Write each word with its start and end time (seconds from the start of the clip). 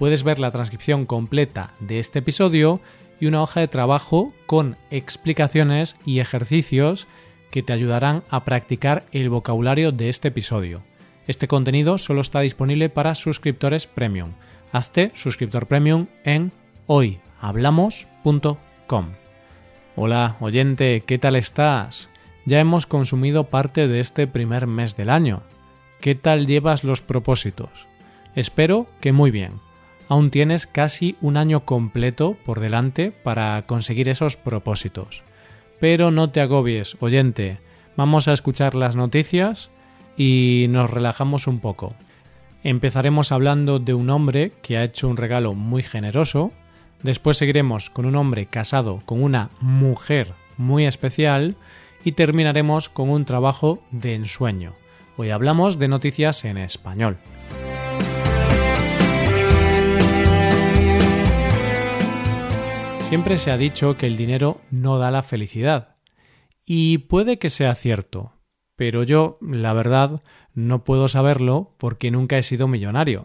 puedes 0.00 0.24
ver 0.24 0.40
la 0.40 0.50
transcripción 0.50 1.04
completa 1.04 1.74
de 1.78 1.98
este 1.98 2.20
episodio 2.20 2.80
y 3.20 3.26
una 3.26 3.42
hoja 3.42 3.60
de 3.60 3.68
trabajo 3.68 4.32
con 4.46 4.78
explicaciones 4.90 5.94
y 6.06 6.20
ejercicios 6.20 7.06
que 7.50 7.62
te 7.62 7.74
ayudarán 7.74 8.22
a 8.30 8.46
practicar 8.46 9.04
el 9.12 9.28
vocabulario 9.28 9.92
de 9.92 10.08
este 10.08 10.28
episodio. 10.28 10.80
Este 11.26 11.48
contenido 11.48 11.98
solo 11.98 12.22
está 12.22 12.40
disponible 12.40 12.88
para 12.88 13.14
suscriptores 13.14 13.86
premium. 13.86 14.30
Hazte 14.72 15.10
suscriptor 15.12 15.66
premium 15.66 16.06
en 16.24 16.50
hoyhablamos.com. 16.86 19.06
Hola, 19.96 20.38
oyente, 20.40 21.02
¿qué 21.06 21.18
tal 21.18 21.36
estás? 21.36 22.08
Ya 22.46 22.58
hemos 22.58 22.86
consumido 22.86 23.50
parte 23.50 23.86
de 23.86 24.00
este 24.00 24.26
primer 24.26 24.66
mes 24.66 24.96
del 24.96 25.10
año. 25.10 25.42
¿Qué 26.00 26.14
tal 26.14 26.46
llevas 26.46 26.84
los 26.84 27.02
propósitos? 27.02 27.86
Espero 28.34 28.86
que 29.02 29.12
muy 29.12 29.30
bien 29.30 29.60
aún 30.10 30.30
tienes 30.30 30.66
casi 30.66 31.16
un 31.20 31.36
año 31.36 31.64
completo 31.64 32.36
por 32.44 32.58
delante 32.58 33.12
para 33.12 33.62
conseguir 33.62 34.08
esos 34.08 34.36
propósitos. 34.36 35.22
Pero 35.78 36.10
no 36.10 36.30
te 36.30 36.40
agobies, 36.40 36.96
oyente, 36.98 37.58
vamos 37.96 38.26
a 38.26 38.32
escuchar 38.32 38.74
las 38.74 38.96
noticias 38.96 39.70
y 40.16 40.66
nos 40.68 40.90
relajamos 40.90 41.46
un 41.46 41.60
poco. 41.60 41.94
Empezaremos 42.64 43.30
hablando 43.30 43.78
de 43.78 43.94
un 43.94 44.10
hombre 44.10 44.52
que 44.62 44.76
ha 44.76 44.84
hecho 44.84 45.08
un 45.08 45.16
regalo 45.16 45.54
muy 45.54 45.84
generoso, 45.84 46.50
después 47.04 47.36
seguiremos 47.36 47.88
con 47.88 48.04
un 48.04 48.16
hombre 48.16 48.46
casado 48.46 49.00
con 49.06 49.22
una 49.22 49.50
mujer 49.60 50.34
muy 50.56 50.86
especial 50.86 51.54
y 52.04 52.12
terminaremos 52.12 52.88
con 52.88 53.10
un 53.10 53.24
trabajo 53.24 53.80
de 53.92 54.16
ensueño. 54.16 54.72
Hoy 55.16 55.30
hablamos 55.30 55.78
de 55.78 55.86
noticias 55.86 56.44
en 56.44 56.58
español. 56.58 57.16
Siempre 63.10 63.38
se 63.38 63.50
ha 63.50 63.58
dicho 63.58 63.96
que 63.96 64.06
el 64.06 64.16
dinero 64.16 64.60
no 64.70 64.98
da 64.98 65.10
la 65.10 65.24
felicidad. 65.24 65.96
Y 66.64 66.98
puede 66.98 67.40
que 67.40 67.50
sea 67.50 67.74
cierto, 67.74 68.34
pero 68.76 69.02
yo, 69.02 69.36
la 69.40 69.72
verdad, 69.72 70.22
no 70.54 70.84
puedo 70.84 71.08
saberlo 71.08 71.74
porque 71.76 72.12
nunca 72.12 72.38
he 72.38 72.44
sido 72.44 72.68
millonario. 72.68 73.24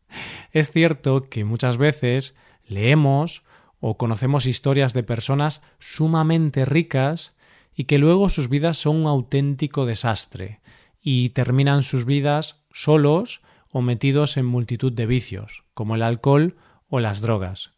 es 0.52 0.70
cierto 0.70 1.30
que 1.30 1.46
muchas 1.46 1.78
veces 1.78 2.36
leemos 2.66 3.44
o 3.80 3.96
conocemos 3.96 4.44
historias 4.44 4.92
de 4.92 5.04
personas 5.04 5.62
sumamente 5.78 6.66
ricas 6.66 7.34
y 7.74 7.84
que 7.84 7.98
luego 7.98 8.28
sus 8.28 8.50
vidas 8.50 8.76
son 8.76 8.96
un 8.96 9.06
auténtico 9.06 9.86
desastre 9.86 10.60
y 11.00 11.30
terminan 11.30 11.82
sus 11.82 12.04
vidas 12.04 12.62
solos 12.74 13.40
o 13.70 13.80
metidos 13.80 14.36
en 14.36 14.44
multitud 14.44 14.92
de 14.92 15.06
vicios, 15.06 15.64
como 15.72 15.94
el 15.94 16.02
alcohol 16.02 16.58
o 16.90 17.00
las 17.00 17.22
drogas. 17.22 17.73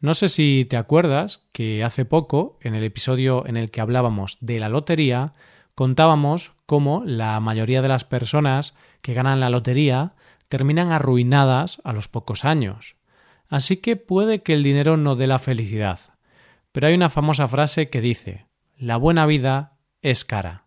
No 0.00 0.14
sé 0.14 0.28
si 0.28 0.66
te 0.68 0.76
acuerdas 0.76 1.46
que 1.52 1.82
hace 1.82 2.04
poco, 2.04 2.58
en 2.60 2.74
el 2.74 2.84
episodio 2.84 3.46
en 3.46 3.56
el 3.56 3.70
que 3.70 3.80
hablábamos 3.80 4.36
de 4.40 4.60
la 4.60 4.68
lotería, 4.68 5.32
contábamos 5.74 6.52
cómo 6.66 7.02
la 7.04 7.38
mayoría 7.40 7.82
de 7.82 7.88
las 7.88 8.04
personas 8.04 8.74
que 9.00 9.14
ganan 9.14 9.40
la 9.40 9.50
lotería 9.50 10.14
terminan 10.48 10.92
arruinadas 10.92 11.80
a 11.84 11.92
los 11.92 12.08
pocos 12.08 12.44
años. 12.44 12.96
Así 13.48 13.78
que 13.78 13.96
puede 13.96 14.42
que 14.42 14.52
el 14.52 14.62
dinero 14.62 14.96
no 14.96 15.16
dé 15.16 15.26
la 15.26 15.38
felicidad. 15.38 16.00
Pero 16.72 16.88
hay 16.88 16.94
una 16.94 17.10
famosa 17.10 17.48
frase 17.48 17.88
que 17.88 18.00
dice 18.00 18.46
la 18.76 18.98
buena 18.98 19.24
vida 19.24 19.78
es 20.02 20.24
cara. 20.26 20.66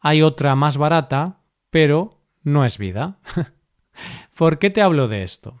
Hay 0.00 0.20
otra 0.20 0.54
más 0.54 0.76
barata, 0.76 1.38
pero 1.70 2.20
no 2.42 2.64
es 2.66 2.76
vida. 2.76 3.18
¿Por 4.36 4.58
qué 4.58 4.68
te 4.68 4.82
hablo 4.82 5.08
de 5.08 5.22
esto? 5.22 5.58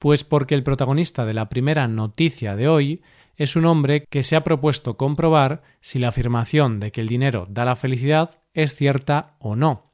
Pues 0.00 0.24
porque 0.24 0.54
el 0.54 0.62
protagonista 0.62 1.26
de 1.26 1.34
la 1.34 1.50
primera 1.50 1.86
noticia 1.86 2.56
de 2.56 2.68
hoy 2.68 3.02
es 3.36 3.54
un 3.54 3.66
hombre 3.66 4.06
que 4.08 4.22
se 4.22 4.34
ha 4.34 4.42
propuesto 4.42 4.96
comprobar 4.96 5.62
si 5.82 5.98
la 5.98 6.08
afirmación 6.08 6.80
de 6.80 6.90
que 6.90 7.02
el 7.02 7.06
dinero 7.06 7.46
da 7.50 7.66
la 7.66 7.76
felicidad 7.76 8.40
es 8.54 8.74
cierta 8.74 9.36
o 9.40 9.56
no. 9.56 9.92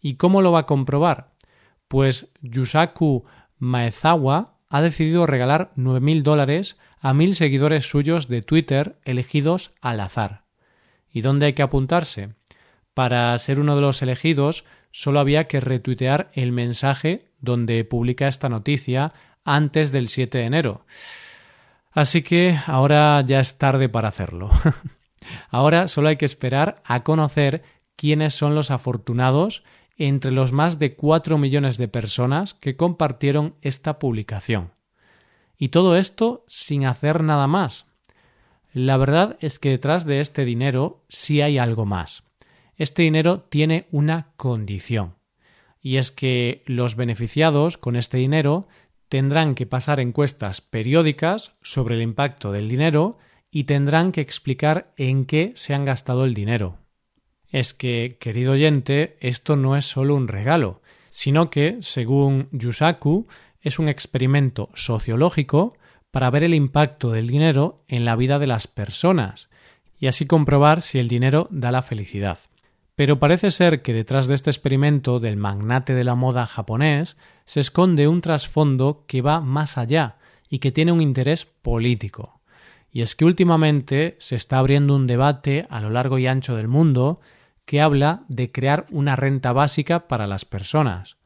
¿Y 0.00 0.14
cómo 0.14 0.42
lo 0.42 0.52
va 0.52 0.60
a 0.60 0.66
comprobar? 0.66 1.32
Pues 1.88 2.32
Yusaku 2.40 3.24
Maezawa 3.58 4.54
ha 4.68 4.80
decidido 4.80 5.26
regalar 5.26 5.72
9.000 5.76 6.22
dólares 6.22 6.78
a 7.00 7.12
mil 7.12 7.34
seguidores 7.34 7.90
suyos 7.90 8.28
de 8.28 8.42
Twitter 8.42 9.00
elegidos 9.04 9.72
al 9.80 9.98
azar. 9.98 10.44
¿Y 11.12 11.22
dónde 11.22 11.46
hay 11.46 11.54
que 11.54 11.62
apuntarse? 11.62 12.28
Para 12.94 13.36
ser 13.38 13.58
uno 13.58 13.74
de 13.74 13.82
los 13.82 14.02
elegidos 14.02 14.64
solo 14.92 15.18
había 15.18 15.44
que 15.44 15.58
retuitear 15.58 16.30
el 16.32 16.52
mensaje 16.52 17.26
donde 17.40 17.84
publica 17.84 18.28
esta 18.28 18.48
noticia 18.48 19.12
antes 19.54 19.92
del 19.92 20.08
7 20.08 20.38
de 20.38 20.44
enero. 20.44 20.86
Así 21.92 22.22
que 22.22 22.56
ahora 22.66 23.20
ya 23.22 23.40
es 23.40 23.58
tarde 23.58 23.88
para 23.88 24.08
hacerlo. 24.08 24.50
ahora 25.50 25.88
solo 25.88 26.08
hay 26.08 26.16
que 26.16 26.24
esperar 26.24 26.82
a 26.84 27.02
conocer 27.02 27.62
quiénes 27.96 28.34
son 28.34 28.54
los 28.54 28.70
afortunados 28.70 29.64
entre 29.96 30.30
los 30.30 30.52
más 30.52 30.78
de 30.78 30.94
4 30.94 31.38
millones 31.38 31.76
de 31.76 31.88
personas 31.88 32.54
que 32.54 32.76
compartieron 32.76 33.56
esta 33.62 33.98
publicación. 33.98 34.72
Y 35.56 35.70
todo 35.70 35.96
esto 35.96 36.44
sin 36.46 36.86
hacer 36.86 37.24
nada 37.24 37.48
más. 37.48 37.86
La 38.72 38.96
verdad 38.96 39.36
es 39.40 39.58
que 39.58 39.70
detrás 39.70 40.04
de 40.06 40.20
este 40.20 40.44
dinero 40.44 41.04
sí 41.08 41.40
hay 41.40 41.58
algo 41.58 41.84
más. 41.84 42.22
Este 42.76 43.02
dinero 43.02 43.40
tiene 43.40 43.88
una 43.90 44.28
condición. 44.36 45.16
Y 45.80 45.96
es 45.96 46.12
que 46.12 46.62
los 46.66 46.94
beneficiados 46.94 47.76
con 47.76 47.96
este 47.96 48.18
dinero 48.18 48.68
tendrán 49.08 49.54
que 49.54 49.66
pasar 49.66 50.00
encuestas 50.00 50.60
periódicas 50.60 51.52
sobre 51.62 51.96
el 51.96 52.02
impacto 52.02 52.52
del 52.52 52.68
dinero 52.68 53.18
y 53.50 53.64
tendrán 53.64 54.12
que 54.12 54.20
explicar 54.20 54.92
en 54.96 55.24
qué 55.24 55.52
se 55.54 55.74
han 55.74 55.84
gastado 55.84 56.24
el 56.24 56.34
dinero. 56.34 56.78
Es 57.50 57.72
que, 57.72 58.18
querido 58.20 58.52
oyente, 58.52 59.16
esto 59.20 59.56
no 59.56 59.76
es 59.76 59.86
solo 59.86 60.14
un 60.14 60.28
regalo, 60.28 60.82
sino 61.10 61.48
que, 61.48 61.78
según 61.80 62.48
Yusaku, 62.52 63.26
es 63.60 63.78
un 63.78 63.88
experimento 63.88 64.68
sociológico 64.74 65.76
para 66.10 66.30
ver 66.30 66.44
el 66.44 66.54
impacto 66.54 67.10
del 67.10 67.26
dinero 67.26 67.76
en 67.88 68.04
la 68.04 68.16
vida 68.16 68.38
de 68.38 68.46
las 68.46 68.66
personas 68.66 69.48
y 69.98 70.06
así 70.06 70.26
comprobar 70.26 70.82
si 70.82 70.98
el 70.98 71.08
dinero 71.08 71.48
da 71.50 71.72
la 71.72 71.82
felicidad. 71.82 72.38
Pero 72.98 73.20
parece 73.20 73.52
ser 73.52 73.80
que 73.82 73.92
detrás 73.92 74.26
de 74.26 74.34
este 74.34 74.50
experimento 74.50 75.20
del 75.20 75.36
magnate 75.36 75.94
de 75.94 76.02
la 76.02 76.16
moda 76.16 76.46
japonés 76.46 77.16
se 77.44 77.60
esconde 77.60 78.08
un 78.08 78.20
trasfondo 78.20 79.04
que 79.06 79.22
va 79.22 79.40
más 79.40 79.78
allá 79.78 80.16
y 80.48 80.58
que 80.58 80.72
tiene 80.72 80.90
un 80.90 81.00
interés 81.00 81.44
político. 81.44 82.40
Y 82.90 83.02
es 83.02 83.14
que 83.14 83.24
últimamente 83.24 84.16
se 84.18 84.34
está 84.34 84.58
abriendo 84.58 84.96
un 84.96 85.06
debate 85.06 85.64
a 85.70 85.80
lo 85.80 85.90
largo 85.90 86.18
y 86.18 86.26
ancho 86.26 86.56
del 86.56 86.66
mundo 86.66 87.20
que 87.66 87.80
habla 87.80 88.24
de 88.26 88.50
crear 88.50 88.84
una 88.90 89.14
renta 89.14 89.52
básica 89.52 90.08
para 90.08 90.26
las 90.26 90.44
personas, 90.44 91.18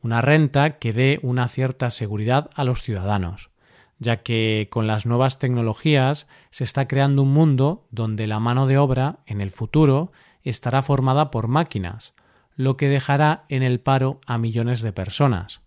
una 0.00 0.20
renta 0.20 0.78
que 0.78 0.92
dé 0.92 1.18
una 1.24 1.48
cierta 1.48 1.90
seguridad 1.90 2.48
a 2.54 2.62
los 2.62 2.82
ciudadanos, 2.82 3.50
ya 3.98 4.18
que 4.18 4.68
con 4.70 4.86
las 4.86 5.04
nuevas 5.04 5.40
tecnologías 5.40 6.28
se 6.50 6.62
está 6.62 6.86
creando 6.86 7.22
un 7.22 7.32
mundo 7.32 7.88
donde 7.90 8.28
la 8.28 8.38
mano 8.38 8.68
de 8.68 8.78
obra 8.78 9.16
en 9.26 9.40
el 9.40 9.50
futuro 9.50 10.12
estará 10.44 10.82
formada 10.82 11.30
por 11.30 11.48
máquinas, 11.48 12.14
lo 12.56 12.76
que 12.76 12.88
dejará 12.88 13.44
en 13.48 13.62
el 13.62 13.80
paro 13.80 14.20
a 14.26 14.38
millones 14.38 14.82
de 14.82 14.92
personas. 14.92 15.60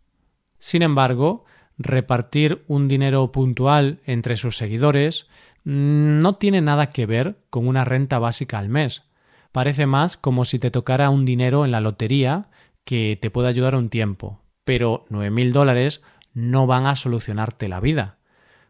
Sin 0.60 0.82
embargo, 0.82 1.46
repartir 1.78 2.64
un 2.68 2.88
dinero 2.88 3.32
puntual 3.32 4.00
entre 4.06 4.36
sus 4.36 4.58
seguidores 4.58 5.28
no 5.64 6.36
tiene 6.36 6.62
nada 6.62 6.90
que 6.90 7.06
ver 7.06 7.38
con 7.50 7.68
una 7.68 7.86
renta 7.86 8.20
básica 8.20 8.60
al 8.60 8.70
mes. 8.70 9.04
Parece 9.52 9.86
más 9.86 10.18
como 10.18 10.46
si 10.46 10.60
te 10.60 10.72
tocara 10.72 11.10
un 11.10 11.26
dinero 11.26 11.66
en 11.66 11.72
la 11.72 11.82
lotería 11.82 12.50
que 12.84 13.18
te 13.22 13.30
puede 13.30 13.48
ayudar 13.48 13.76
un 13.76 13.90
tiempo, 13.90 14.42
pero 14.64 15.06
nueve 15.10 15.30
mil 15.30 15.54
dólares 15.54 16.02
no 16.34 16.68
van 16.68 16.86
a 16.86 16.96
solucionarte 16.96 17.68
la 17.68 17.80
vida. 17.80 18.18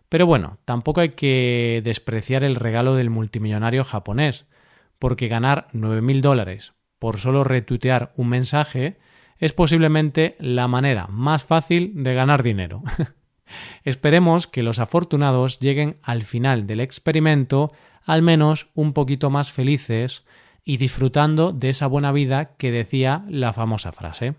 Pero 0.09 0.25
bueno, 0.25 0.57
tampoco 0.65 1.01
hay 1.01 1.09
que 1.09 1.81
despreciar 1.83 2.43
el 2.43 2.55
regalo 2.55 2.95
del 2.95 3.09
multimillonario 3.09 3.83
japonés, 3.83 4.45
porque 5.01 5.27
ganar 5.27 5.67
9.000 5.73 6.21
dólares 6.21 6.73
por 6.99 7.17
solo 7.17 7.43
retuitear 7.43 8.13
un 8.17 8.29
mensaje 8.29 8.99
es 9.39 9.51
posiblemente 9.51 10.35
la 10.37 10.67
manera 10.67 11.07
más 11.07 11.43
fácil 11.43 11.91
de 11.95 12.13
ganar 12.13 12.43
dinero. 12.43 12.83
Esperemos 13.83 14.45
que 14.45 14.61
los 14.61 14.77
afortunados 14.77 15.59
lleguen 15.59 15.97
al 16.03 16.21
final 16.21 16.67
del 16.67 16.81
experimento 16.81 17.71
al 18.05 18.21
menos 18.21 18.69
un 18.75 18.93
poquito 18.93 19.31
más 19.31 19.51
felices 19.51 20.23
y 20.63 20.77
disfrutando 20.77 21.51
de 21.51 21.69
esa 21.69 21.87
buena 21.87 22.11
vida 22.11 22.55
que 22.57 22.71
decía 22.71 23.25
la 23.27 23.53
famosa 23.53 23.91
frase. 23.91 24.35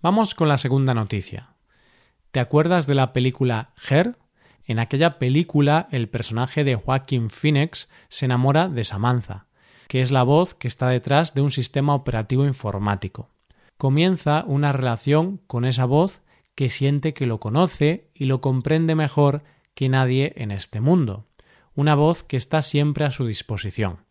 Vamos 0.00 0.34
con 0.34 0.48
la 0.48 0.56
segunda 0.56 0.94
noticia. 0.94 1.56
¿Te 2.30 2.40
acuerdas 2.40 2.86
de 2.86 2.94
la 2.94 3.12
película 3.12 3.74
Her? 3.90 4.16
En 4.64 4.78
aquella 4.78 5.18
película 5.18 5.88
el 5.90 6.08
personaje 6.08 6.64
de 6.64 6.76
Joaquin 6.76 7.30
Phoenix 7.30 7.88
se 8.08 8.26
enamora 8.26 8.68
de 8.68 8.84
Samantha, 8.84 9.46
que 9.88 10.00
es 10.00 10.10
la 10.10 10.22
voz 10.22 10.54
que 10.54 10.68
está 10.68 10.88
detrás 10.88 11.34
de 11.34 11.42
un 11.42 11.50
sistema 11.50 11.94
operativo 11.94 12.46
informático. 12.46 13.28
Comienza 13.76 14.44
una 14.46 14.72
relación 14.72 15.38
con 15.46 15.64
esa 15.64 15.84
voz 15.84 16.22
que 16.54 16.68
siente 16.68 17.14
que 17.14 17.26
lo 17.26 17.40
conoce 17.40 18.10
y 18.14 18.26
lo 18.26 18.40
comprende 18.40 18.94
mejor 18.94 19.42
que 19.74 19.88
nadie 19.88 20.32
en 20.36 20.50
este 20.50 20.80
mundo, 20.80 21.26
una 21.74 21.94
voz 21.94 22.22
que 22.22 22.36
está 22.36 22.62
siempre 22.62 23.04
a 23.04 23.10
su 23.10 23.26
disposición. 23.26 24.04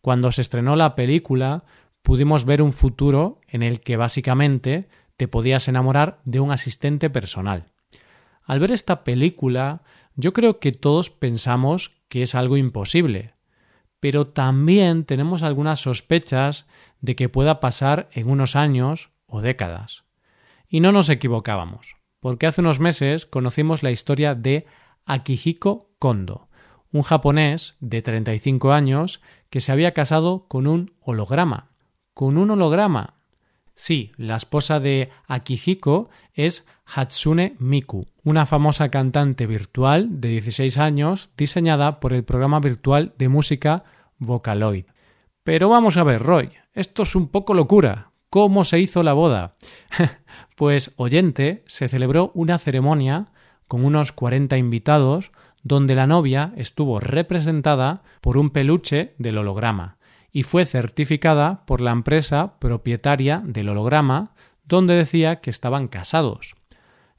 Cuando 0.00 0.32
se 0.32 0.42
estrenó 0.42 0.76
la 0.76 0.94
película, 0.94 1.64
pudimos 2.02 2.44
ver 2.44 2.62
un 2.62 2.72
futuro 2.72 3.40
en 3.46 3.62
el 3.62 3.80
que 3.80 3.96
básicamente 3.96 4.88
te 5.16 5.28
podías 5.28 5.68
enamorar 5.68 6.20
de 6.24 6.40
un 6.40 6.52
asistente 6.52 7.10
personal. 7.10 7.66
Al 8.48 8.60
ver 8.60 8.72
esta 8.72 9.04
película, 9.04 9.82
yo 10.16 10.32
creo 10.32 10.58
que 10.58 10.72
todos 10.72 11.10
pensamos 11.10 11.92
que 12.08 12.22
es 12.22 12.34
algo 12.34 12.56
imposible, 12.56 13.34
pero 14.00 14.28
también 14.28 15.04
tenemos 15.04 15.42
algunas 15.42 15.80
sospechas 15.80 16.66
de 17.02 17.14
que 17.14 17.28
pueda 17.28 17.60
pasar 17.60 18.08
en 18.12 18.30
unos 18.30 18.56
años 18.56 19.10
o 19.26 19.42
décadas. 19.42 20.04
Y 20.66 20.80
no 20.80 20.92
nos 20.92 21.10
equivocábamos, 21.10 21.96
porque 22.20 22.46
hace 22.46 22.62
unos 22.62 22.80
meses 22.80 23.26
conocimos 23.26 23.82
la 23.82 23.90
historia 23.90 24.34
de 24.34 24.64
Akihiko 25.04 25.90
Kondo, 25.98 26.48
un 26.90 27.02
japonés 27.02 27.76
de 27.80 28.00
35 28.00 28.72
años 28.72 29.20
que 29.50 29.60
se 29.60 29.72
había 29.72 29.92
casado 29.92 30.48
con 30.48 30.66
un 30.66 30.94
holograma. 31.00 31.68
¿Con 32.14 32.38
un 32.38 32.50
holograma? 32.50 33.18
Sí, 33.74 34.10
la 34.16 34.36
esposa 34.36 34.80
de 34.80 35.10
Akihiko 35.26 36.08
es 36.32 36.66
Hatsune 36.86 37.54
Miku, 37.58 38.06
una 38.28 38.44
famosa 38.44 38.90
cantante 38.90 39.46
virtual 39.46 40.20
de 40.20 40.28
16 40.28 40.76
años 40.76 41.30
diseñada 41.38 41.98
por 41.98 42.12
el 42.12 42.24
programa 42.24 42.60
virtual 42.60 43.14
de 43.16 43.30
música 43.30 43.84
Vocaloid. 44.18 44.84
Pero 45.44 45.70
vamos 45.70 45.96
a 45.96 46.04
ver, 46.04 46.22
Roy, 46.22 46.50
esto 46.74 47.04
es 47.04 47.14
un 47.14 47.28
poco 47.28 47.54
locura. 47.54 48.10
¿Cómo 48.28 48.64
se 48.64 48.80
hizo 48.80 49.02
la 49.02 49.14
boda? 49.14 49.56
pues, 50.56 50.92
oyente, 50.96 51.64
se 51.66 51.88
celebró 51.88 52.30
una 52.34 52.58
ceremonia 52.58 53.32
con 53.66 53.82
unos 53.82 54.12
40 54.12 54.58
invitados 54.58 55.30
donde 55.62 55.94
la 55.94 56.06
novia 56.06 56.52
estuvo 56.56 57.00
representada 57.00 58.02
por 58.20 58.36
un 58.36 58.50
peluche 58.50 59.14
del 59.16 59.38
holograma 59.38 59.96
y 60.32 60.42
fue 60.42 60.66
certificada 60.66 61.64
por 61.64 61.80
la 61.80 61.92
empresa 61.92 62.58
propietaria 62.58 63.42
del 63.42 63.70
holograma 63.70 64.34
donde 64.64 64.96
decía 64.96 65.36
que 65.40 65.48
estaban 65.48 65.88
casados. 65.88 66.57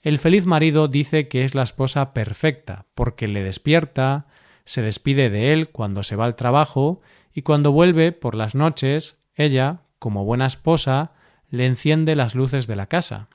El 0.01 0.17
feliz 0.17 0.45
marido 0.45 0.87
dice 0.87 1.27
que 1.27 1.43
es 1.43 1.55
la 1.55 1.63
esposa 1.63 2.13
perfecta 2.13 2.85
porque 2.95 3.27
le 3.27 3.43
despierta, 3.43 4.27
se 4.63 4.81
despide 4.81 5.29
de 5.29 5.51
él 5.51 5.69
cuando 5.69 6.03
se 6.03 6.15
va 6.15 6.25
al 6.25 6.35
trabajo 6.35 7.01
y 7.33 7.41
cuando 7.41 7.71
vuelve 7.71 8.11
por 8.13 8.35
las 8.35 8.55
noches, 8.55 9.17
ella, 9.35 9.81
como 9.99 10.23
buena 10.23 10.45
esposa, 10.45 11.11
le 11.49 11.65
enciende 11.65 12.15
las 12.15 12.33
luces 12.33 12.65
de 12.67 12.75
la 12.75 12.87
casa. 12.87 13.27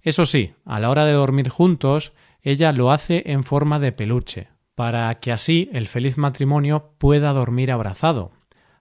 Eso 0.00 0.24
sí, 0.24 0.54
a 0.64 0.80
la 0.80 0.88
hora 0.88 1.04
de 1.04 1.12
dormir 1.12 1.50
juntos, 1.50 2.12
ella 2.42 2.72
lo 2.72 2.90
hace 2.90 3.24
en 3.26 3.44
forma 3.44 3.78
de 3.78 3.92
peluche, 3.92 4.48
para 4.74 5.14
que 5.16 5.32
así 5.32 5.68
el 5.72 5.86
feliz 5.86 6.16
matrimonio 6.16 6.92
pueda 6.96 7.32
dormir 7.32 7.70
abrazado. 7.70 8.32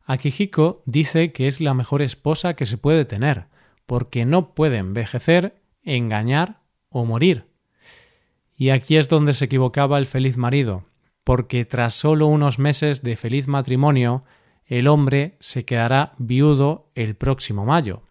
Akihiko 0.05 0.81
dice 0.85 1.33
que 1.33 1.47
es 1.47 1.59
la 1.59 1.73
mejor 1.73 2.01
esposa 2.01 2.53
que 2.53 2.65
se 2.65 2.77
puede 2.77 3.03
tener, 3.03 3.45
porque 3.85 4.25
no 4.25 4.53
puede 4.53 4.77
envejecer, 4.77 5.61
engañar 5.83 6.59
o 6.89 7.05
morir. 7.05 7.45
Y 8.57 8.71
aquí 8.71 8.97
es 8.97 9.07
donde 9.07 9.33
se 9.33 9.45
equivocaba 9.45 9.97
el 9.97 10.05
feliz 10.05 10.37
marido, 10.37 10.83
porque 11.23 11.63
tras 11.65 11.93
solo 11.93 12.27
unos 12.27 12.59
meses 12.59 13.03
de 13.03 13.15
feliz 13.15 13.47
matrimonio, 13.47 14.21
el 14.65 14.87
hombre 14.87 15.33
se 15.39 15.65
quedará 15.65 16.13
viudo 16.17 16.91
el 16.95 17.15
próximo 17.15 17.65
mayo. 17.65 18.03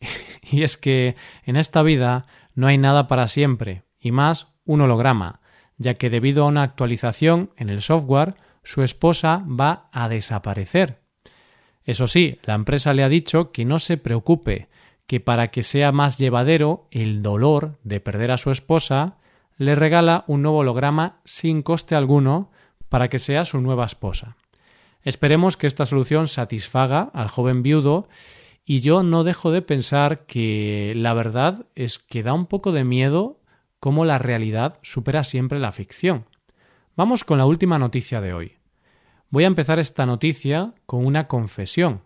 y 0.50 0.62
es 0.62 0.76
que 0.76 1.16
en 1.44 1.56
esta 1.56 1.82
vida 1.82 2.24
no 2.54 2.66
hay 2.66 2.78
nada 2.78 3.06
para 3.06 3.28
siempre, 3.28 3.84
y 3.98 4.12
más 4.12 4.48
un 4.64 4.80
holograma, 4.80 5.40
ya 5.76 5.94
que 5.94 6.10
debido 6.10 6.44
a 6.44 6.48
una 6.48 6.62
actualización 6.62 7.50
en 7.56 7.70
el 7.70 7.80
software, 7.80 8.34
su 8.62 8.82
esposa 8.82 9.44
va 9.48 9.88
a 9.92 10.08
desaparecer. 10.08 11.00
Eso 11.84 12.06
sí, 12.06 12.38
la 12.42 12.54
empresa 12.54 12.92
le 12.92 13.02
ha 13.02 13.08
dicho 13.08 13.52
que 13.52 13.64
no 13.64 13.78
se 13.78 13.96
preocupe, 13.96 14.68
que 15.10 15.18
para 15.18 15.50
que 15.50 15.64
sea 15.64 15.90
más 15.90 16.18
llevadero 16.18 16.86
el 16.92 17.20
dolor 17.20 17.80
de 17.82 17.98
perder 17.98 18.30
a 18.30 18.36
su 18.36 18.52
esposa, 18.52 19.16
le 19.56 19.74
regala 19.74 20.22
un 20.28 20.42
nuevo 20.42 20.58
holograma 20.58 21.18
sin 21.24 21.62
coste 21.62 21.96
alguno 21.96 22.52
para 22.88 23.08
que 23.08 23.18
sea 23.18 23.44
su 23.44 23.60
nueva 23.60 23.86
esposa. 23.86 24.36
Esperemos 25.02 25.56
que 25.56 25.66
esta 25.66 25.84
solución 25.84 26.28
satisfaga 26.28 27.10
al 27.12 27.26
joven 27.26 27.64
viudo 27.64 28.08
y 28.64 28.82
yo 28.82 29.02
no 29.02 29.24
dejo 29.24 29.50
de 29.50 29.62
pensar 29.62 30.26
que 30.26 30.92
la 30.94 31.12
verdad 31.12 31.66
es 31.74 31.98
que 31.98 32.22
da 32.22 32.32
un 32.32 32.46
poco 32.46 32.70
de 32.70 32.84
miedo 32.84 33.40
cómo 33.80 34.04
la 34.04 34.18
realidad 34.18 34.78
supera 34.82 35.24
siempre 35.24 35.58
la 35.58 35.72
ficción. 35.72 36.26
Vamos 36.94 37.24
con 37.24 37.38
la 37.38 37.46
última 37.46 37.80
noticia 37.80 38.20
de 38.20 38.32
hoy. 38.32 38.52
Voy 39.28 39.42
a 39.42 39.48
empezar 39.48 39.80
esta 39.80 40.06
noticia 40.06 40.72
con 40.86 41.04
una 41.04 41.26
confesión, 41.26 42.02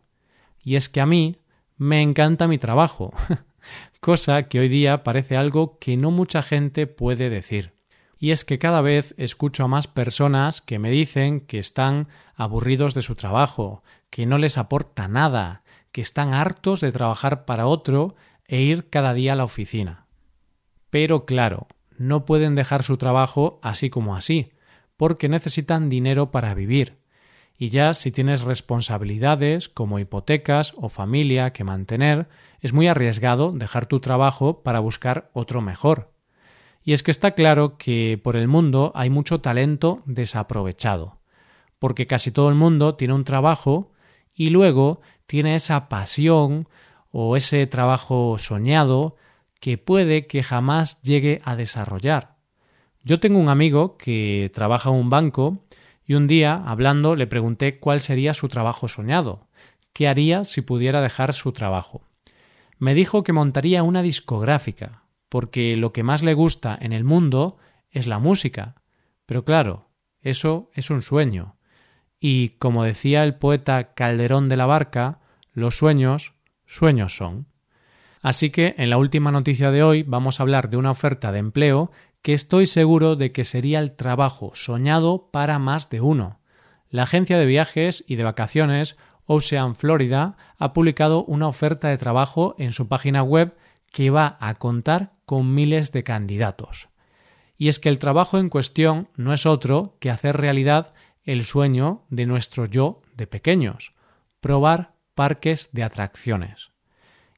y 0.63 0.77
es 0.77 0.89
que 0.89 1.03
a 1.03 1.07
mí 1.07 1.37
me 1.77 2.03
encanta 2.03 2.49
mi 2.49 2.59
trabajo, 2.59 3.13
cosa 4.01 4.45
que 4.45 4.61
hoy 4.61 4.69
día 4.69 5.03
parece 5.03 5.37
algo 5.37 5.79
que 5.79 5.97
no 5.97 6.11
mucha 6.11 6.43
gente 6.43 6.87
puede 6.87 7.31
decir 7.31 7.75
y 8.25 8.31
es 8.31 8.47
que 8.47 8.59
cada 8.59 8.81
vez 8.81 9.15
escucho 9.19 9.65
a 9.65 9.69
más 9.69 9.87
personas 9.87 10.63
que 10.63 10.79
me 10.79 10.91
dicen 10.91 11.41
que 11.41 11.59
están 11.59 12.09
aburridos 12.35 12.95
de 12.95 13.03
su 13.03 13.17
trabajo, 13.17 13.83
que 14.09 14.25
no 14.25 14.39
les 14.39 14.57
aporta 14.57 15.09
nada, 15.09 15.63
que 15.93 16.01
están 16.01 16.33
hartos 16.33 16.81
de 16.81 16.91
trabajar 16.91 17.45
para 17.45 17.67
otro 17.67 18.17
e 18.47 18.63
ir 18.63 18.89
cada 18.89 19.13
día 19.13 19.35
a 19.35 19.37
la 19.37 19.45
oficina. 19.45 20.07
Pero 20.89 21.27
claro, 21.27 21.67
no 21.99 22.25
pueden 22.25 22.55
dejar 22.55 22.83
su 22.83 22.97
trabajo 22.97 23.61
así 23.63 23.91
como 23.91 24.17
así, 24.17 24.53
porque 24.97 25.29
necesitan 25.29 25.91
dinero 25.91 26.31
para 26.31 26.55
vivir. 26.55 26.97
Y 27.57 27.69
ya 27.69 27.95
si 27.95 28.11
tienes 28.11 28.43
responsabilidades 28.43 29.69
como 29.69 29.99
hipotecas 29.99 30.75
o 30.77 30.89
familia 30.89 31.53
que 31.53 31.65
mantener, 31.65 32.29
es 32.61 32.73
muy 32.73 32.89
arriesgado 32.89 33.53
dejar 33.53 33.87
tu 33.87 34.01
trabajo 34.01 34.63
para 34.63 34.81
buscar 34.81 35.31
otro 35.33 35.61
mejor. 35.61 36.13
Y 36.83 36.93
es 36.93 37.03
que 37.03 37.11
está 37.11 37.33
claro 37.33 37.79
que 37.79 38.21
por 38.23 38.37
el 38.37 38.49
mundo 38.49 38.93
hay 38.95 39.09
mucho 39.09 39.41
talento 39.41 40.03
desaprovechado, 40.05 41.21
porque 41.79 42.07
casi 42.07 42.31
todo 42.31 42.49
el 42.49 42.57
mundo 42.57 42.97
tiene 42.97 43.15
un 43.15 43.25
trabajo 43.25 43.93
y 44.35 44.51
luego 44.51 45.01
tiene 45.27 45.55
esa 45.55 45.89
pasión 45.89 46.69
o 47.11 47.37
ese 47.37 47.67
trabajo 47.67 48.37
soñado 48.39 49.17
que 49.61 49.79
puede 49.79 50.27
que 50.27 50.43
jamás 50.43 51.01
llegue 51.01 51.41
a 51.45 51.57
desarrollar. 51.57 52.37
Yo 53.03 53.21
tengo 53.21 53.39
un 53.39 53.49
amigo 53.49 53.97
que 53.97 54.51
trabaja 54.53 54.91
en 54.91 54.97
un 54.97 55.11
banco 55.11 55.65
y 56.07 56.15
un 56.15 56.27
día, 56.27 56.63
hablando, 56.67 57.17
le 57.17 57.27
pregunté 57.27 57.79
cuál 57.79 58.01
sería 58.01 58.35
su 58.35 58.49
trabajo 58.49 58.89
soñado, 58.89 59.49
qué 59.93 60.09
haría 60.09 60.45
si 60.45 60.61
pudiera 60.61 61.01
dejar 61.01 61.33
su 61.33 61.53
trabajo. 61.53 62.03
Me 62.79 62.95
dijo 62.95 63.23
que 63.23 63.33
montaría 63.33 63.83
una 63.83 64.03
discográfica, 64.03 65.05
porque 65.29 65.77
lo 65.77 65.93
que 65.93 66.03
más 66.03 66.23
le 66.23 66.35
gusta 66.35 66.77
en 66.81 66.93
el 66.93 67.05
mundo 67.05 67.57
es 67.91 68.07
la 68.07 68.19
música. 68.19 68.75
Pero 69.27 69.45
claro, 69.45 69.89
eso 70.21 70.71
es 70.75 70.91
un 70.91 71.01
sueño. 71.01 71.57
Y 72.21 72.51
como 72.59 72.85
decía 72.85 73.25
el 73.25 73.37
poeta 73.37 73.95
Calderón 73.95 74.49
de 74.49 74.57
la 74.57 74.67
Barca, 74.67 75.21
los 75.53 75.77
sueños, 75.77 76.35
sueños 76.67 77.17
son. 77.17 77.47
Así 78.21 78.51
que 78.51 78.75
en 78.79 78.91
la 78.91 78.97
última 78.97 79.31
noticia 79.31 79.71
de 79.71 79.83
hoy 79.83 80.03
vamos 80.03 80.41
a 80.41 80.43
hablar 80.43 80.71
de 80.71 80.77
una 80.77 80.91
oferta 80.91 81.31
de 81.31 81.39
empleo 81.39 81.91
que 82.25 82.33
estoy 82.33 82.67
seguro 82.67 83.17
de 83.17 83.33
que 83.33 83.45
sería 83.45 83.81
el 83.81 83.93
trabajo 83.93 84.53
soñado 84.55 85.29
para 85.31 85.59
más 85.59 85.91
de 85.91 86.01
uno. 86.01 86.41
La 86.89 87.03
agencia 87.03 87.39
de 87.39 87.45
viajes 87.45 88.03
y 88.09 88.17
de 88.17 88.25
vacaciones 88.25 88.97
Ocean 89.27 89.77
Florida 89.77 90.39
ha 90.57 90.73
publicado 90.73 91.23
una 91.27 91.49
oferta 91.49 91.89
de 91.89 91.99
trabajo 91.99 92.55
en 92.57 92.73
su 92.73 92.89
página 92.89 93.23
web 93.23 93.55
que 93.93 94.09
va 94.09 94.39
a 94.41 94.55
contar 94.55 95.13
con 95.27 95.55
miles 95.55 95.93
de 95.93 96.03
candidatos. 96.03 96.89
Y 97.59 97.69
es 97.69 97.79
que 97.79 97.91
el 97.91 97.99
trabajo 97.99 98.39
en 98.39 98.49
cuestión 98.49 99.11
no 99.17 99.35
es 99.35 99.45
otro 99.45 99.99
que 100.01 100.09
hacer 100.09 100.39
realidad 100.39 100.95
el 101.25 101.45
sueño 101.45 102.07
de 102.09 102.25
nuestro 102.25 102.65
yo 102.65 103.03
de 103.15 103.27
pequeños, 103.27 103.93
probar 104.41 104.95
parques 105.15 105.69
de 105.73 105.83
atracciones. 105.83 106.71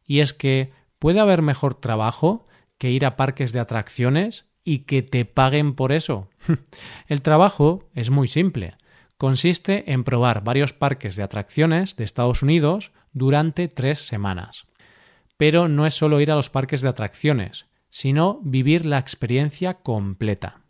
Y 0.04 0.20
es 0.20 0.32
que 0.32 0.72
puede 1.00 1.18
haber 1.18 1.42
mejor 1.42 1.74
trabajo 1.74 2.44
que 2.78 2.92
ir 2.92 3.04
a 3.04 3.16
parques 3.16 3.52
de 3.52 3.58
atracciones 3.58 4.46
y 4.66 4.80
que 4.80 5.00
te 5.00 5.24
paguen 5.24 5.74
por 5.74 5.92
eso. 5.92 6.28
El 7.06 7.22
trabajo 7.22 7.88
es 7.94 8.10
muy 8.10 8.26
simple. 8.26 8.74
Consiste 9.16 9.92
en 9.92 10.04
probar 10.04 10.42
varios 10.44 10.74
parques 10.74 11.14
de 11.14 11.22
atracciones 11.22 11.96
de 11.96 12.04
Estados 12.04 12.42
Unidos 12.42 12.92
durante 13.12 13.68
tres 13.68 14.00
semanas. 14.06 14.66
Pero 15.38 15.68
no 15.68 15.86
es 15.86 15.94
solo 15.94 16.20
ir 16.20 16.32
a 16.32 16.34
los 16.34 16.50
parques 16.50 16.82
de 16.82 16.88
atracciones, 16.88 17.66
sino 17.88 18.40
vivir 18.42 18.84
la 18.84 18.98
experiencia 18.98 19.74
completa. 19.74 20.62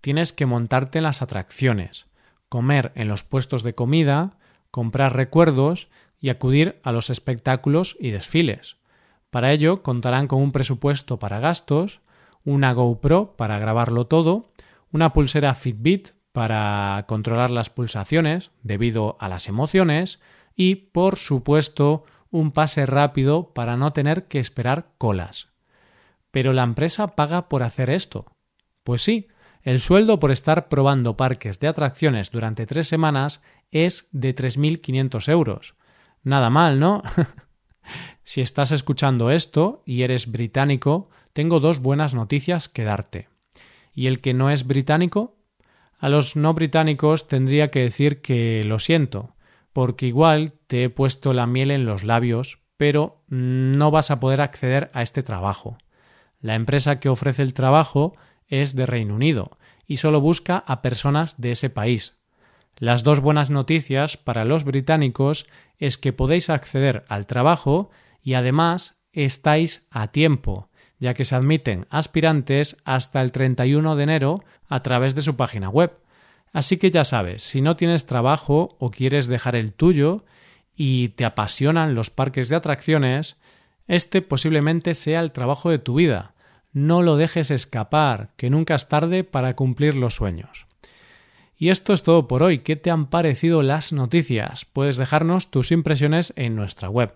Tienes 0.00 0.32
que 0.32 0.46
montarte 0.46 0.98
en 0.98 1.04
las 1.04 1.20
atracciones, 1.20 2.06
comer 2.48 2.92
en 2.94 3.08
los 3.08 3.24
puestos 3.24 3.64
de 3.64 3.74
comida, 3.74 4.38
comprar 4.70 5.16
recuerdos 5.16 5.90
y 6.20 6.28
acudir 6.28 6.80
a 6.84 6.92
los 6.92 7.10
espectáculos 7.10 7.96
y 7.98 8.10
desfiles. 8.10 8.76
Para 9.30 9.52
ello 9.52 9.82
contarán 9.82 10.28
con 10.28 10.40
un 10.40 10.52
presupuesto 10.52 11.18
para 11.18 11.40
gastos, 11.40 12.00
una 12.44 12.72
GoPro 12.72 13.36
para 13.36 13.58
grabarlo 13.58 14.06
todo, 14.06 14.52
una 14.92 15.12
pulsera 15.12 15.54
Fitbit 15.54 16.10
para 16.32 17.04
controlar 17.08 17.50
las 17.50 17.70
pulsaciones 17.70 18.50
debido 18.62 19.16
a 19.20 19.28
las 19.28 19.48
emociones 19.48 20.20
y, 20.54 20.76
por 20.76 21.16
supuesto, 21.16 22.04
un 22.30 22.52
pase 22.52 22.86
rápido 22.86 23.52
para 23.52 23.76
no 23.76 23.92
tener 23.92 24.28
que 24.28 24.38
esperar 24.38 24.92
colas. 24.98 25.48
Pero 26.30 26.52
la 26.52 26.62
empresa 26.62 27.16
paga 27.16 27.48
por 27.48 27.62
hacer 27.62 27.90
esto. 27.90 28.26
Pues 28.84 29.02
sí, 29.02 29.28
el 29.62 29.80
sueldo 29.80 30.20
por 30.20 30.30
estar 30.30 30.68
probando 30.68 31.16
parques 31.16 31.58
de 31.60 31.68
atracciones 31.68 32.30
durante 32.30 32.66
tres 32.66 32.88
semanas 32.88 33.42
es 33.70 34.08
de 34.12 34.34
3.500 34.34 35.28
euros. 35.28 35.74
Nada 36.22 36.50
mal, 36.50 36.78
¿no? 36.78 37.02
si 38.30 38.42
estás 38.42 38.70
escuchando 38.70 39.32
esto 39.32 39.82
y 39.84 40.04
eres 40.04 40.30
británico, 40.30 41.10
tengo 41.32 41.58
dos 41.58 41.80
buenas 41.80 42.14
noticias 42.14 42.68
que 42.68 42.84
darte. 42.84 43.28
¿Y 43.92 44.06
el 44.06 44.20
que 44.20 44.34
no 44.34 44.50
es 44.50 44.68
británico? 44.68 45.34
A 45.98 46.08
los 46.08 46.36
no 46.36 46.54
británicos 46.54 47.26
tendría 47.26 47.72
que 47.72 47.80
decir 47.80 48.22
que 48.22 48.62
lo 48.62 48.78
siento, 48.78 49.34
porque 49.72 50.06
igual 50.06 50.52
te 50.68 50.84
he 50.84 50.90
puesto 50.90 51.32
la 51.32 51.48
miel 51.48 51.72
en 51.72 51.86
los 51.86 52.04
labios, 52.04 52.60
pero 52.76 53.24
no 53.26 53.90
vas 53.90 54.12
a 54.12 54.20
poder 54.20 54.42
acceder 54.42 54.92
a 54.94 55.02
este 55.02 55.24
trabajo. 55.24 55.76
La 56.38 56.54
empresa 56.54 57.00
que 57.00 57.08
ofrece 57.08 57.42
el 57.42 57.52
trabajo 57.52 58.14
es 58.46 58.76
de 58.76 58.86
Reino 58.86 59.16
Unido 59.16 59.58
y 59.88 59.96
solo 59.96 60.20
busca 60.20 60.62
a 60.68 60.82
personas 60.82 61.40
de 61.40 61.50
ese 61.50 61.68
país. 61.68 62.14
Las 62.78 63.02
dos 63.02 63.18
buenas 63.18 63.50
noticias 63.50 64.16
para 64.16 64.44
los 64.44 64.62
británicos 64.62 65.46
es 65.80 65.98
que 65.98 66.12
podéis 66.12 66.48
acceder 66.48 67.04
al 67.08 67.26
trabajo 67.26 67.90
y 68.22 68.34
además 68.34 68.96
estáis 69.12 69.86
a 69.90 70.08
tiempo, 70.08 70.68
ya 70.98 71.14
que 71.14 71.24
se 71.24 71.34
admiten 71.34 71.86
aspirantes 71.90 72.76
hasta 72.84 73.22
el 73.22 73.32
31 73.32 73.96
de 73.96 74.02
enero 74.02 74.44
a 74.68 74.82
través 74.82 75.14
de 75.14 75.22
su 75.22 75.36
página 75.36 75.68
web. 75.68 75.92
Así 76.52 76.76
que 76.76 76.90
ya 76.90 77.04
sabes, 77.04 77.42
si 77.42 77.60
no 77.60 77.76
tienes 77.76 78.06
trabajo 78.06 78.76
o 78.78 78.90
quieres 78.90 79.26
dejar 79.26 79.56
el 79.56 79.72
tuyo 79.72 80.24
y 80.74 81.10
te 81.10 81.24
apasionan 81.24 81.94
los 81.94 82.10
parques 82.10 82.48
de 82.48 82.56
atracciones, 82.56 83.36
este 83.86 84.22
posiblemente 84.22 84.94
sea 84.94 85.20
el 85.20 85.32
trabajo 85.32 85.70
de 85.70 85.78
tu 85.78 85.94
vida. 85.94 86.34
No 86.72 87.02
lo 87.02 87.16
dejes 87.16 87.50
escapar, 87.50 88.30
que 88.36 88.50
nunca 88.50 88.74
es 88.74 88.88
tarde 88.88 89.24
para 89.24 89.56
cumplir 89.56 89.96
los 89.96 90.14
sueños. 90.14 90.66
Y 91.56 91.68
esto 91.68 91.92
es 91.92 92.02
todo 92.02 92.26
por 92.26 92.42
hoy. 92.42 92.60
¿Qué 92.60 92.76
te 92.76 92.90
han 92.90 93.06
parecido 93.06 93.62
las 93.62 93.92
noticias? 93.92 94.64
Puedes 94.64 94.96
dejarnos 94.96 95.50
tus 95.50 95.72
impresiones 95.72 96.32
en 96.36 96.56
nuestra 96.56 96.88
web. 96.88 97.12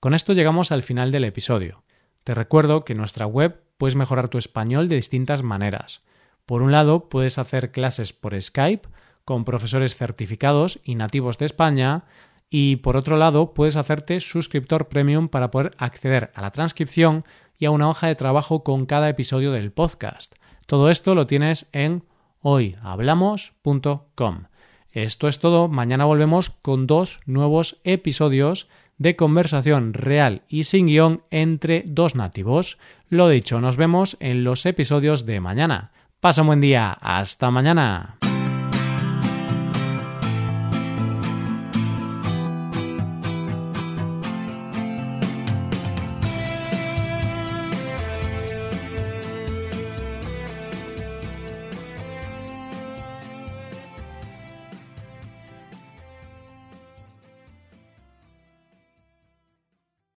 Con 0.00 0.14
esto 0.14 0.32
llegamos 0.32 0.70
al 0.70 0.84
final 0.84 1.10
del 1.10 1.24
episodio. 1.24 1.82
Te 2.22 2.32
recuerdo 2.32 2.84
que 2.84 2.92
en 2.92 2.98
nuestra 2.98 3.26
web 3.26 3.64
puedes 3.78 3.96
mejorar 3.96 4.28
tu 4.28 4.38
español 4.38 4.88
de 4.88 4.94
distintas 4.94 5.42
maneras. 5.42 6.04
Por 6.46 6.62
un 6.62 6.70
lado, 6.70 7.08
puedes 7.08 7.36
hacer 7.36 7.72
clases 7.72 8.12
por 8.12 8.40
Skype 8.40 8.88
con 9.24 9.44
profesores 9.44 9.96
certificados 9.96 10.78
y 10.84 10.94
nativos 10.94 11.36
de 11.38 11.46
España, 11.46 12.04
y 12.48 12.76
por 12.76 12.96
otro 12.96 13.16
lado, 13.16 13.54
puedes 13.54 13.74
hacerte 13.74 14.20
suscriptor 14.20 14.86
premium 14.86 15.28
para 15.28 15.50
poder 15.50 15.74
acceder 15.78 16.30
a 16.34 16.42
la 16.42 16.52
transcripción 16.52 17.24
y 17.58 17.66
a 17.66 17.72
una 17.72 17.90
hoja 17.90 18.06
de 18.06 18.14
trabajo 18.14 18.62
con 18.62 18.86
cada 18.86 19.08
episodio 19.08 19.50
del 19.50 19.72
podcast. 19.72 20.36
Todo 20.66 20.90
esto 20.90 21.16
lo 21.16 21.26
tienes 21.26 21.68
en 21.72 22.04
hoyhablamos.com. 22.40 24.44
Esto 24.92 25.28
es 25.28 25.40
todo, 25.40 25.68
mañana 25.68 26.04
volvemos 26.04 26.50
con 26.50 26.86
dos 26.86 27.18
nuevos 27.26 27.80
episodios 27.82 28.68
de 28.98 29.16
conversación 29.16 29.94
real 29.94 30.42
y 30.48 30.64
sin 30.64 30.86
guion 30.86 31.22
entre 31.30 31.84
dos 31.86 32.14
nativos. 32.14 32.78
Lo 33.08 33.28
dicho, 33.28 33.60
nos 33.60 33.76
vemos 33.76 34.16
en 34.20 34.44
los 34.44 34.66
episodios 34.66 35.24
de 35.24 35.40
mañana. 35.40 35.92
Pasa 36.20 36.42
un 36.42 36.48
buen 36.48 36.60
día, 36.60 36.92
hasta 37.00 37.50
mañana. 37.50 38.18